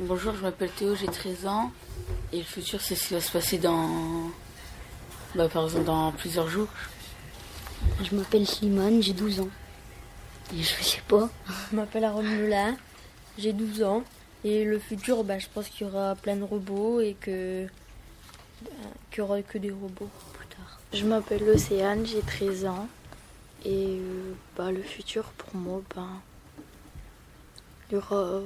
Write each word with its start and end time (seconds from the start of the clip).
Bonjour, 0.00 0.34
je 0.34 0.40
m'appelle 0.40 0.70
Théo, 0.70 0.96
j'ai 0.96 1.06
13 1.06 1.46
ans. 1.46 1.70
Et 2.32 2.38
le 2.38 2.44
futur, 2.44 2.80
c'est 2.80 2.94
ce 2.94 3.08
qui 3.08 3.14
va 3.14 3.20
se 3.20 3.30
passer 3.30 3.58
dans. 3.58 4.30
Bah, 5.34 5.50
par 5.50 5.64
exemple, 5.64 5.84
dans 5.84 6.10
plusieurs 6.12 6.48
jours. 6.48 6.68
Je 8.02 8.16
m'appelle 8.16 8.46
Slimane, 8.46 9.02
j'ai 9.02 9.12
12 9.12 9.40
ans. 9.40 9.50
Et 10.54 10.62
je 10.62 10.82
sais 10.82 11.02
pas. 11.06 11.28
Je 11.70 11.76
m'appelle 11.76 12.04
Aaron 12.04 12.22
Melin, 12.22 12.74
j'ai 13.36 13.52
12 13.52 13.82
ans. 13.82 14.02
Et 14.44 14.64
le 14.64 14.78
futur, 14.78 15.24
bah, 15.24 15.38
je 15.38 15.46
pense 15.52 15.68
qu'il 15.68 15.86
y 15.86 15.90
aura 15.90 16.16
plein 16.16 16.36
de 16.36 16.44
robots 16.44 17.00
et 17.00 17.14
que. 17.20 17.66
bah, 18.62 18.70
qu'il 19.10 19.18
y 19.18 19.20
aura 19.20 19.42
que 19.42 19.58
des 19.58 19.70
robots 19.70 20.10
plus 20.32 20.46
tard. 20.48 20.80
Je 20.94 21.04
m'appelle 21.04 21.42
Océane, 21.48 22.06
j'ai 22.06 22.22
13 22.22 22.64
ans. 22.64 22.88
Et 23.66 23.98
euh, 24.00 24.32
bah, 24.56 24.72
le 24.72 24.82
futur, 24.82 25.24
pour 25.36 25.54
moi, 25.54 25.82
ben, 25.94 26.08
il 27.90 27.94
y 27.94 27.96
aura 27.98 28.40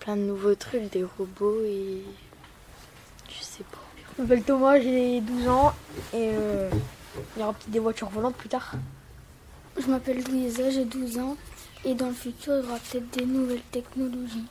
plein 0.00 0.16
de 0.16 0.22
nouveaux 0.22 0.54
trucs, 0.54 0.90
des 0.90 1.04
robots 1.04 1.62
et. 1.64 2.02
Je 3.28 3.44
sais 3.44 3.64
pas. 3.64 3.78
Je 4.16 4.22
m'appelle 4.22 4.42
Thomas, 4.42 4.80
j'ai 4.80 5.20
12 5.20 5.48
ans 5.48 5.72
et 6.12 6.32
euh, 6.34 6.68
il 7.36 7.40
y 7.40 7.42
aura 7.42 7.52
peut-être 7.52 7.70
des 7.70 7.78
voitures 7.78 8.08
volantes 8.08 8.34
plus 8.34 8.48
tard. 8.48 8.72
Je 9.78 9.86
m'appelle 9.86 10.22
Louisa, 10.24 10.70
j'ai 10.70 10.84
12 10.84 11.18
ans 11.18 11.36
et 11.84 11.94
dans 11.94 12.08
le 12.08 12.14
futur, 12.14 12.54
il 12.58 12.64
y 12.64 12.68
aura 12.68 12.78
peut-être 12.78 13.10
des 13.10 13.24
nouvelles 13.24 13.62
technologies. 13.70 14.46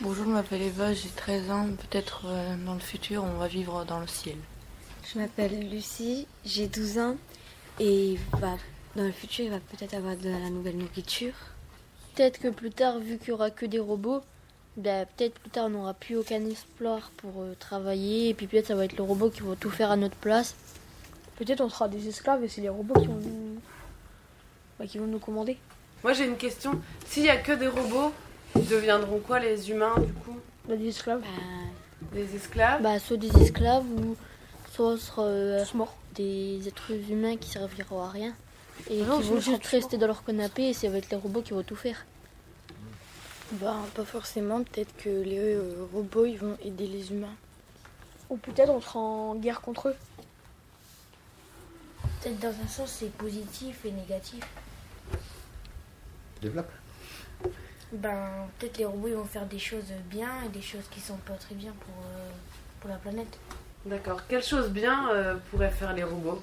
Bonjour, 0.00 0.24
je 0.24 0.30
m'appelle 0.30 0.62
Eva, 0.62 0.94
j'ai 0.94 1.08
13 1.08 1.50
ans. 1.50 1.68
Peut-être 1.90 2.22
euh, 2.26 2.56
dans 2.64 2.74
le 2.74 2.80
futur, 2.80 3.24
on 3.24 3.38
va 3.38 3.48
vivre 3.48 3.84
dans 3.84 4.00
le 4.00 4.06
ciel. 4.06 4.36
Je 5.12 5.18
m'appelle 5.18 5.70
Lucie, 5.70 6.26
j'ai 6.44 6.66
12 6.66 6.98
ans 6.98 7.16
et 7.78 8.18
bah, 8.40 8.56
dans 8.96 9.04
le 9.04 9.12
futur, 9.12 9.44
il 9.44 9.50
va 9.50 9.60
peut-être 9.60 9.94
avoir 9.94 10.16
de 10.16 10.30
la 10.30 10.50
nouvelle 10.50 10.78
nourriture. 10.78 11.34
Peut-être 12.14 12.40
que 12.40 12.48
plus 12.48 12.70
tard, 12.70 12.98
vu 12.98 13.18
qu'il 13.18 13.28
y 13.28 13.32
aura 13.32 13.50
que 13.50 13.66
des 13.66 13.78
robots, 13.78 14.22
bah, 14.76 15.06
peut-être 15.06 15.38
plus 15.38 15.50
tard 15.50 15.66
on 15.66 15.70
n'aura 15.70 15.94
plus 15.94 16.16
aucun 16.16 16.44
espoir 16.46 17.10
pour 17.16 17.42
euh, 17.42 17.54
travailler. 17.58 18.28
Et 18.30 18.34
puis 18.34 18.46
peut-être 18.46 18.66
ça 18.66 18.74
va 18.74 18.84
être 18.84 18.96
le 18.96 19.02
robot 19.02 19.30
qui 19.30 19.40
va 19.40 19.56
tout 19.56 19.70
faire 19.70 19.90
à 19.90 19.96
notre 19.96 20.16
place. 20.16 20.54
Peut-être 21.36 21.60
on 21.60 21.68
sera 21.68 21.88
des 21.88 22.08
esclaves 22.08 22.42
et 22.44 22.48
c'est 22.48 22.60
les 22.60 22.68
robots 22.68 23.00
qui 23.00 23.06
vont 23.06 23.14
nous, 23.14 23.60
bah, 24.78 24.86
qui 24.86 24.98
vont 24.98 25.06
nous 25.06 25.18
commander. 25.18 25.58
Moi 26.02 26.12
j'ai 26.12 26.26
une 26.26 26.36
question. 26.36 26.80
S'il 27.06 27.24
y 27.24 27.30
a 27.30 27.36
que 27.36 27.52
des 27.52 27.68
robots, 27.68 28.12
ils 28.54 28.68
deviendront 28.68 29.18
quoi 29.18 29.38
les 29.38 29.70
humains 29.70 29.94
du 29.98 30.12
coup? 30.12 30.38
A 30.70 30.76
des 30.76 30.88
esclaves. 30.88 31.22
Des 32.12 32.36
esclaves? 32.36 32.82
Bah, 32.82 32.98
soit 32.98 33.16
des 33.16 33.34
esclaves 33.42 33.84
ou 33.84 34.16
soit 34.72 34.96
euh, 35.24 35.64
des 36.14 36.68
êtres 36.68 36.92
humains 37.10 37.36
qui 37.36 37.50
serviront 37.50 38.02
à 38.02 38.10
rien. 38.10 38.34
Et 38.90 39.00
Ah 39.02 39.06
non, 39.06 39.20
qui 39.20 39.28
vont 39.28 39.40
juste 39.40 39.66
rester 39.66 39.96
dans 39.96 40.06
leur 40.06 40.24
canapé 40.24 40.68
et 40.68 40.72
ça 40.72 40.88
va 40.88 40.98
être 40.98 41.10
les 41.10 41.16
robots 41.16 41.42
qui 41.42 41.52
vont 41.52 41.62
tout 41.62 41.76
faire. 41.76 42.04
Ben, 43.60 43.84
pas 43.94 44.04
forcément, 44.04 44.62
peut-être 44.62 44.94
que 44.96 45.08
les 45.08 45.54
euh, 45.54 45.86
robots, 45.92 46.26
ils 46.26 46.36
vont 46.36 46.56
aider 46.62 46.86
les 46.86 47.10
humains. 47.10 47.34
Ou 48.28 48.36
peut-être 48.36 48.70
on 48.70 48.80
sera 48.80 48.98
en 48.98 49.34
guerre 49.36 49.60
contre 49.60 49.88
eux. 49.88 49.96
Peut-être 52.20 52.38
dans 52.40 52.48
un 52.48 52.68
sens, 52.68 52.90
c'est 52.98 53.12
positif 53.12 53.84
et 53.84 53.92
négatif. 53.92 54.44
Développe. 56.42 56.70
Ben, 57.92 58.48
peut-être 58.58 58.78
les 58.78 58.84
robots 58.84 59.08
ils 59.08 59.14
vont 59.14 59.24
faire 59.24 59.46
des 59.46 59.60
choses 59.60 59.84
bien 60.10 60.28
et 60.44 60.48
des 60.48 60.60
choses 60.60 60.84
qui 60.90 61.00
sont 61.00 61.16
pas 61.18 61.34
très 61.34 61.54
bien 61.54 61.72
pour, 61.80 61.94
euh, 62.04 62.30
pour 62.80 62.90
la 62.90 62.96
planète. 62.96 63.38
D'accord. 63.86 64.26
Quelle 64.28 64.42
chose 64.42 64.68
bien 64.70 65.08
euh, 65.10 65.36
pourraient 65.50 65.70
faire 65.70 65.94
les 65.94 66.02
robots? 66.02 66.42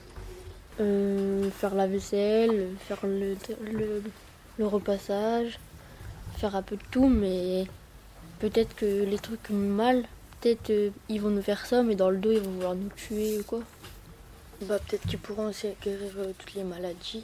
Euh, 0.79 1.51
faire 1.51 1.75
la 1.75 1.85
vaisselle, 1.85 2.69
faire 2.79 2.99
le, 3.03 3.35
le, 3.61 4.01
le 4.57 4.65
repassage, 4.65 5.59
faire 6.37 6.55
un 6.55 6.61
peu 6.61 6.75
de 6.75 6.83
tout, 6.91 7.07
mais 7.07 7.65
peut-être 8.39 8.75
que 8.75 9.03
les 9.03 9.19
trucs 9.19 9.49
mal, 9.49 10.03
peut-être 10.41 10.69
euh, 10.69 10.89
ils 11.09 11.21
vont 11.21 11.29
nous 11.29 11.41
faire 11.41 11.65
ça, 11.65 11.83
mais 11.83 11.95
dans 11.95 12.09
le 12.09 12.17
dos 12.17 12.31
ils 12.31 12.41
vont 12.41 12.51
vouloir 12.51 12.75
nous 12.75 12.89
tuer 12.95 13.39
ou 13.39 13.43
quoi. 13.43 13.59
Bah, 14.61 14.79
peut-être 14.79 15.07
qu'ils 15.07 15.19
pourront 15.19 15.47
aussi 15.47 15.67
guérir 15.83 16.11
euh, 16.17 16.31
toutes 16.37 16.53
les 16.53 16.63
maladies. 16.63 17.23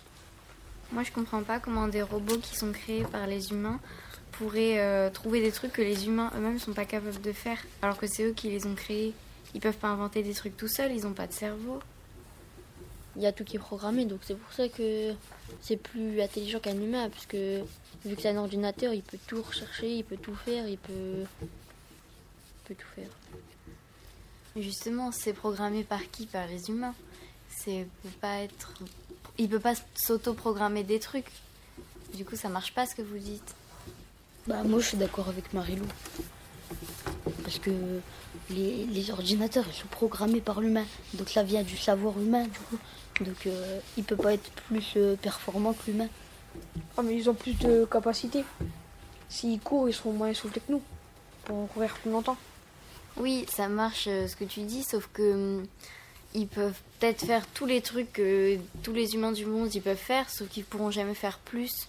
Moi, 0.91 1.03
je 1.03 1.11
comprends 1.11 1.43
pas 1.43 1.59
comment 1.59 1.87
des 1.87 2.01
robots 2.01 2.39
qui 2.39 2.57
sont 2.57 2.71
créés 2.71 3.03
par 3.03 3.27
les 3.27 3.51
humains 3.51 3.79
pourraient 4.31 4.79
euh, 4.79 5.09
trouver 5.09 5.41
des 5.41 5.51
trucs 5.51 5.73
que 5.73 5.81
les 5.81 6.07
humains 6.07 6.31
eux-mêmes 6.35 6.59
sont 6.59 6.73
pas 6.73 6.85
capables 6.85 7.21
de 7.21 7.31
faire, 7.31 7.57
alors 7.81 7.97
que 7.97 8.07
c'est 8.07 8.23
eux 8.23 8.33
qui 8.33 8.49
les 8.49 8.65
ont 8.65 8.75
créés. 8.75 9.13
Ils 9.53 9.61
peuvent 9.61 9.77
pas 9.77 9.89
inventer 9.89 10.23
des 10.23 10.33
trucs 10.33 10.57
tout 10.57 10.67
seuls, 10.67 10.91
ils 10.91 11.05
ont 11.05 11.13
pas 11.13 11.27
de 11.27 11.33
cerveau. 11.33 11.79
Il 13.19 13.23
y 13.23 13.27
a 13.27 13.33
tout 13.33 13.43
qui 13.43 13.57
est 13.57 13.59
programmé, 13.59 14.05
donc 14.05 14.21
c'est 14.23 14.33
pour 14.35 14.53
ça 14.53 14.69
que 14.69 15.13
c'est 15.59 15.75
plus 15.75 16.21
intelligent 16.21 16.61
qu'un 16.61 16.79
humain, 16.81 17.09
puisque 17.09 17.35
vu 17.35 18.15
que 18.15 18.21
c'est 18.21 18.29
un 18.29 18.37
ordinateur, 18.37 18.93
il 18.93 19.03
peut 19.03 19.17
tout 19.27 19.41
rechercher, 19.41 19.93
il 19.93 20.05
peut 20.05 20.15
tout 20.15 20.35
faire, 20.35 20.65
il 20.69 20.77
peut, 20.77 21.25
il 21.41 21.47
peut 22.65 22.75
tout 22.75 22.87
faire. 22.95 23.09
Mais 24.55 24.61
Justement, 24.61 25.11
c'est 25.11 25.33
programmé 25.33 25.83
par 25.83 25.99
qui? 26.11 26.27
Par 26.27 26.47
les 26.47 26.69
humains. 26.69 26.95
C'est 27.49 27.87
peut 28.03 28.09
pas 28.21 28.37
être. 28.37 28.73
Il 29.37 29.49
peut 29.49 29.59
pas 29.59 29.73
s'auto-programmer 29.95 30.83
des 30.83 30.99
trucs. 30.99 31.29
Du 32.13 32.23
coup, 32.23 32.37
ça 32.37 32.47
marche 32.47 32.73
pas 32.73 32.85
ce 32.85 32.95
que 32.95 33.01
vous 33.01 33.17
dites. 33.17 33.53
Bah, 34.47 34.63
moi, 34.63 34.79
je 34.79 34.87
suis 34.87 34.97
d'accord 34.97 35.27
avec 35.27 35.53
Marilou. 35.53 35.85
Parce 37.43 37.59
que 37.59 37.71
les, 38.49 38.85
les 38.85 39.11
ordinateurs, 39.11 39.65
ils 39.67 39.75
sont 39.75 39.87
programmés 39.87 40.39
par 40.39 40.61
l'humain. 40.61 40.85
Donc 41.15 41.27
ça 41.27 41.43
vient 41.43 41.63
du 41.63 41.75
savoir 41.75 42.17
humain, 42.17 42.43
du 42.45 42.59
coup. 42.59 42.77
Donc 43.21 43.47
euh, 43.47 43.79
il 43.97 44.03
peut 44.03 44.15
pas 44.15 44.33
être 44.33 44.49
plus 44.51 44.93
euh, 44.97 45.15
performant 45.15 45.73
que 45.73 45.91
l'humain. 45.91 46.07
Ah, 46.97 47.01
mais 47.03 47.15
ils 47.15 47.29
ont 47.29 47.33
plus 47.33 47.57
de 47.57 47.85
capacité. 47.85 48.43
S'ils 49.29 49.59
courent, 49.59 49.89
ils 49.89 49.93
seront 49.93 50.13
moins 50.13 50.33
soufflés 50.33 50.61
que 50.65 50.71
nous. 50.71 50.81
Pour 51.45 51.67
courir 51.69 51.93
plus 51.95 52.11
longtemps. 52.11 52.37
Oui, 53.17 53.45
ça 53.49 53.67
marche 53.67 54.07
euh, 54.07 54.27
ce 54.27 54.35
que 54.35 54.45
tu 54.45 54.61
dis, 54.61 54.83
sauf 54.83 55.09
que 55.13 55.33
hum, 55.59 55.65
ils 56.33 56.47
peuvent 56.47 56.79
peut-être 56.99 57.25
faire 57.25 57.45
tous 57.47 57.65
les 57.65 57.81
trucs 57.81 58.13
que 58.13 58.57
tous 58.83 58.93
les 58.93 59.15
humains 59.15 59.31
du 59.31 59.45
monde 59.45 59.73
ils 59.73 59.81
peuvent 59.81 59.97
faire, 59.97 60.29
sauf 60.29 60.47
qu'ils 60.47 60.63
pourront 60.63 60.91
jamais 60.91 61.15
faire 61.15 61.39
plus 61.39 61.87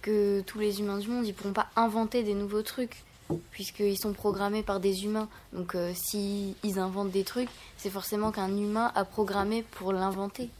que 0.00 0.40
tous 0.40 0.58
les 0.58 0.80
humains 0.80 0.98
du 0.98 1.08
monde. 1.08 1.26
Ils 1.26 1.34
pourront 1.34 1.52
pas 1.52 1.68
inventer 1.76 2.22
des 2.22 2.34
nouveaux 2.34 2.62
trucs 2.62 3.04
puisqu'ils 3.50 3.98
sont 3.98 4.12
programmés 4.12 4.62
par 4.62 4.80
des 4.80 5.04
humains. 5.04 5.28
Donc 5.52 5.74
euh, 5.74 5.92
si 5.94 6.56
ils 6.62 6.78
inventent 6.78 7.10
des 7.10 7.24
trucs, 7.24 7.48
c'est 7.76 7.90
forcément 7.90 8.32
qu'un 8.32 8.56
humain 8.56 8.92
a 8.94 9.04
programmé 9.04 9.62
pour 9.62 9.92
l'inventer. 9.92 10.50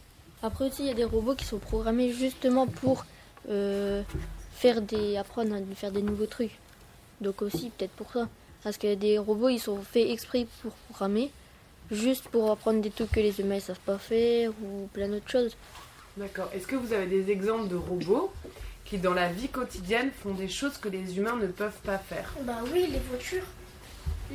Après 0.42 0.66
aussi, 0.66 0.82
il 0.82 0.88
y 0.88 0.90
a 0.90 0.94
des 0.94 1.04
robots 1.04 1.34
qui 1.34 1.44
sont 1.44 1.58
programmés 1.58 2.12
justement 2.12 2.66
pour 2.66 3.06
euh, 3.48 4.02
faire 4.52 4.82
des, 4.82 5.16
apprendre 5.16 5.54
à 5.54 5.74
faire 5.74 5.92
des 5.92 6.02
nouveaux 6.02 6.26
trucs. 6.26 6.58
Donc 7.20 7.42
aussi, 7.42 7.70
peut-être 7.70 7.92
pour 7.92 8.12
ça. 8.12 8.28
Parce 8.64 8.76
que 8.76 8.94
des 8.94 9.18
robots, 9.18 9.48
ils 9.48 9.60
sont 9.60 9.80
faits 9.82 10.10
exprès 10.10 10.46
pour 10.62 10.72
programmer, 10.72 11.30
juste 11.90 12.28
pour 12.28 12.50
apprendre 12.50 12.80
des 12.80 12.90
trucs 12.90 13.12
que 13.12 13.20
les 13.20 13.40
humains 13.40 13.56
ne 13.56 13.60
savent 13.60 13.80
pas 13.80 13.98
faire 13.98 14.50
ou 14.62 14.88
plein 14.92 15.08
d'autres 15.08 15.30
choses. 15.30 15.56
D'accord. 16.16 16.50
Est-ce 16.52 16.66
que 16.66 16.76
vous 16.76 16.92
avez 16.92 17.06
des 17.06 17.30
exemples 17.30 17.68
de 17.68 17.76
robots 17.76 18.32
qui, 18.84 18.98
dans 18.98 19.14
la 19.14 19.32
vie 19.32 19.48
quotidienne, 19.48 20.10
font 20.10 20.34
des 20.34 20.48
choses 20.48 20.76
que 20.76 20.88
les 20.88 21.16
humains 21.16 21.36
ne 21.36 21.46
peuvent 21.46 21.80
pas 21.84 21.98
faire? 21.98 22.34
Bah 22.42 22.58
oui, 22.72 22.88
les 22.90 22.98
voitures. 22.98 23.46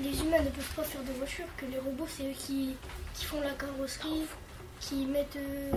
Les 0.02 0.20
humains 0.22 0.42
ne 0.42 0.50
peuvent 0.50 0.76
pas 0.76 0.84
faire 0.84 1.02
de 1.04 1.12
voitures, 1.18 1.48
que 1.58 1.66
les 1.66 1.80
robots 1.80 2.08
c'est 2.08 2.24
eux 2.24 2.36
qui, 2.38 2.76
qui 3.14 3.26
font 3.26 3.42
la 3.42 3.52
carrosserie, 3.52 4.26
qui 4.80 5.06
mettent, 5.06 5.36
euh, 5.36 5.72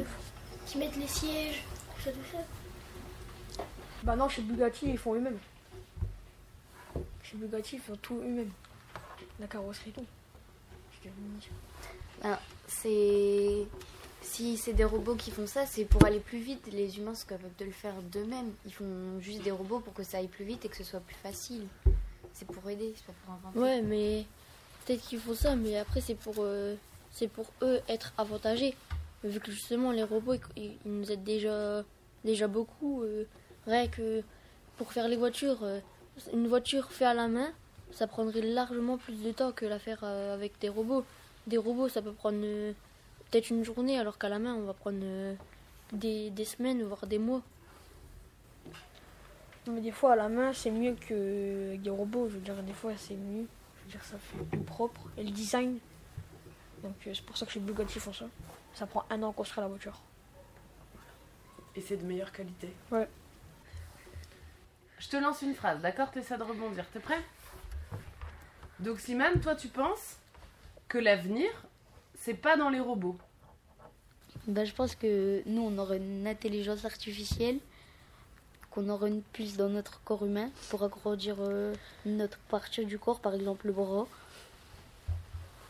qui 0.66 0.78
mettent 0.78 0.96
les 0.96 1.06
sièges, 1.06 1.64
tout 1.96 2.02
ça, 2.02 2.12
tout 2.12 2.18
ça. 2.32 3.64
Bah 4.02 4.16
non, 4.16 4.28
chez 4.28 4.42
Bugatti, 4.42 4.86
ils 4.90 4.98
font 4.98 5.14
eux-mêmes. 5.14 5.38
Chez 7.22 7.36
Bugatti, 7.36 7.76
ils 7.76 7.82
font 7.82 7.96
tout 7.96 8.16
eux-mêmes. 8.16 8.50
La 9.38 9.46
carrosserie 9.46 9.92
tout. 9.92 10.06
Je 10.92 10.98
te 10.98 11.08
le 11.08 11.38
dis. 11.40 11.48
Ben, 12.22 12.38
c'est 12.66 13.66
si 14.22 14.56
c'est 14.56 14.74
des 14.74 14.84
robots 14.84 15.16
qui 15.16 15.30
font 15.30 15.46
ça, 15.46 15.66
c'est 15.66 15.84
pour 15.84 16.04
aller 16.04 16.20
plus 16.20 16.38
vite. 16.38 16.68
Les 16.72 16.98
humains 16.98 17.14
sont 17.14 17.26
capables 17.26 17.54
de 17.58 17.64
le 17.64 17.72
faire 17.72 17.94
d'eux-mêmes. 18.02 18.52
Ils 18.66 18.72
font 18.72 19.20
juste 19.20 19.42
des 19.42 19.50
robots 19.50 19.80
pour 19.80 19.94
que 19.94 20.02
ça 20.02 20.18
aille 20.18 20.28
plus 20.28 20.44
vite 20.44 20.64
et 20.64 20.68
que 20.68 20.76
ce 20.76 20.84
soit 20.84 21.00
plus 21.00 21.16
facile. 21.16 21.66
C'est 22.32 22.46
pour 22.46 22.68
aider, 22.68 22.92
c'est 22.96 23.06
pas 23.06 23.12
pour 23.24 23.34
inventer. 23.34 23.58
Ouais, 23.58 23.82
mais 23.82 24.24
peut-être 24.84 25.02
qu'ils 25.02 25.20
font 25.20 25.34
ça, 25.34 25.56
mais 25.56 25.78
après, 25.78 26.00
c'est 26.00 26.14
pour, 26.14 26.34
euh, 26.38 26.74
c'est 27.10 27.28
pour 27.28 27.46
eux 27.62 27.80
être 27.88 28.12
avantagés. 28.18 28.74
Vu 29.24 29.38
que 29.40 29.52
justement, 29.52 29.90
les 29.90 30.02
robots, 30.02 30.36
ils, 30.56 30.76
nous 30.84 31.10
aident 31.10 31.24
déjà, 31.24 31.84
déjà 32.24 32.48
beaucoup. 32.48 33.02
euh, 33.02 33.24
rien 33.66 33.88
que 33.88 34.22
pour 34.80 34.94
faire 34.94 35.08
les 35.08 35.16
voitures, 35.16 35.62
euh, 35.62 35.78
une 36.32 36.48
voiture 36.48 36.90
faite 36.90 37.08
à 37.08 37.12
la 37.14 37.28
main, 37.28 37.50
ça 37.92 38.06
prendrait 38.06 38.40
largement 38.40 38.96
plus 38.96 39.22
de 39.22 39.30
temps 39.30 39.52
que 39.52 39.66
la 39.66 39.78
faire 39.78 40.00
euh, 40.04 40.32
avec 40.32 40.58
des 40.58 40.70
robots. 40.70 41.04
Des 41.46 41.58
robots, 41.58 41.90
ça 41.90 42.00
peut 42.00 42.12
prendre 42.12 42.40
euh, 42.42 42.72
peut-être 43.30 43.50
une 43.50 43.62
journée, 43.62 43.98
alors 43.98 44.16
qu'à 44.16 44.30
la 44.30 44.38
main, 44.38 44.54
on 44.54 44.62
va 44.62 44.72
prendre 44.72 45.00
des, 45.92 46.30
des 46.30 46.44
semaines, 46.46 46.82
voire 46.82 47.06
des 47.06 47.18
mois. 47.18 47.42
Mais 49.66 49.82
des 49.82 49.90
fois, 49.90 50.14
à 50.14 50.16
la 50.16 50.30
main, 50.30 50.52
c'est 50.54 50.70
mieux 50.70 50.94
que 50.94 51.76
des 51.76 51.90
robots. 51.90 52.28
Je 52.30 52.36
veux 52.36 52.40
dire, 52.40 52.62
des 52.62 52.72
fois, 52.72 52.92
c'est 52.96 53.14
mieux. 53.14 53.46
Je 53.76 53.84
veux 53.84 53.90
dire, 53.90 54.04
ça 54.04 54.16
fait 54.16 54.42
plus 54.44 54.64
propre. 54.64 55.02
Et 55.18 55.24
le 55.24 55.30
design. 55.30 55.78
Donc, 56.82 56.94
euh, 57.06 57.12
c'est 57.14 57.24
pour 57.24 57.36
ça 57.36 57.46
que 57.46 57.52
chez 57.52 57.60
Bugatti, 57.60 57.94
ils 57.96 58.00
font 58.00 58.12
ça. 58.12 58.26
Ça 58.74 58.86
prend 58.86 59.04
un 59.10 59.22
an 59.22 59.30
à 59.30 59.32
construire 59.32 59.62
la 59.62 59.68
voiture. 59.68 60.00
Et 61.76 61.80
c'est 61.80 61.96
de 61.96 62.04
meilleure 62.04 62.32
qualité. 62.32 62.72
Ouais. 62.90 63.08
Je 64.98 65.08
te 65.08 65.16
lance 65.16 65.42
une 65.42 65.54
phrase, 65.54 65.80
d'accord? 65.80 66.10
T'essaies 66.10 66.36
de 66.36 66.42
rebondir. 66.42 66.84
T'es 66.92 67.00
prêt? 67.00 67.22
Donc 68.80 68.98
Simane, 68.98 69.40
toi 69.40 69.54
tu 69.54 69.68
penses 69.68 70.16
que 70.88 70.98
l'avenir, 70.98 71.50
c'est 72.18 72.34
pas 72.34 72.56
dans 72.56 72.70
les 72.70 72.80
robots 72.80 73.18
Ben, 74.46 74.64
je 74.64 74.74
pense 74.74 74.94
que 74.94 75.42
nous, 75.46 75.62
on 75.62 75.78
aurait 75.78 75.98
une 75.98 76.26
intelligence 76.26 76.84
artificielle, 76.84 77.58
qu'on 78.70 78.88
aurait 78.88 79.08
une 79.08 79.22
puce 79.22 79.56
dans 79.56 79.68
notre 79.68 80.02
corps 80.02 80.24
humain 80.24 80.50
pour 80.70 80.82
agrandir 80.82 81.36
euh, 81.40 81.74
notre 82.06 82.38
partie 82.38 82.86
du 82.86 82.98
corps, 82.98 83.20
par 83.20 83.34
exemple 83.34 83.66
le 83.66 83.72
bras. 83.72 84.06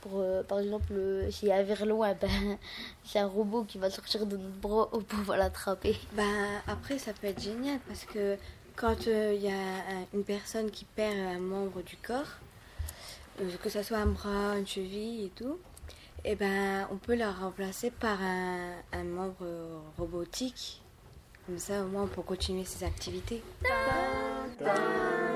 Pour, 0.02 0.12
euh, 0.20 0.43
par 0.43 0.61
exemple, 0.61 0.93
euh, 0.93 1.31
s'il 1.31 1.49
y 1.49 1.52
a 1.52 1.56
un 1.56 1.62
verre 1.62 1.85
loin, 1.87 2.14
ben, 2.14 2.29
c'est 3.05 3.19
un 3.19 3.26
robot 3.26 3.64
qui 3.64 3.79
va 3.79 3.91
sortir 3.91 4.25
de 4.26 4.37
notre 4.37 4.56
bras 4.56 4.88
pour 4.91 5.05
pouvoir 5.05 5.37
l'attraper. 5.38 5.97
Ben, 6.12 6.25
après, 6.67 6.99
ça 6.99 7.12
peut 7.12 7.26
être 7.26 7.41
génial 7.43 7.79
parce 7.87 8.05
que 8.06 8.37
quand 8.76 9.06
euh, 9.08 9.35
il 9.35 9.43
y 9.43 9.49
a 9.49 9.52
un- 9.52 10.06
une 10.14 10.25
personne 10.25 10.70
qui 10.70 10.85
perd 10.87 11.17
un 11.19 11.38
membre 11.38 11.82
du 11.82 11.97
corps, 11.97 12.38
euh, 13.43 13.50
que 13.62 13.69
ce 13.69 13.82
soit 13.82 13.99
un 13.99 14.06
bras, 14.06 14.56
une 14.58 14.67
cheville 14.67 15.25
et 15.26 15.31
tout, 15.31 15.58
et 16.25 16.35
ben, 16.35 16.87
on 16.91 16.97
peut 16.97 17.14
la 17.14 17.31
remplacer 17.31 17.91
par 17.91 18.20
un, 18.23 18.73
un 18.93 19.05
membre 19.05 19.44
robotique. 19.99 20.82
Comme 21.47 21.58
ça, 21.58 21.82
au 21.82 21.87
moins, 21.88 22.02
on 22.05 22.06
peut 22.06 22.23
continuer 22.23 22.64
ses 22.64 22.85
activités. 22.85 23.43
Dun, 24.58 24.64
dun. 24.67 25.30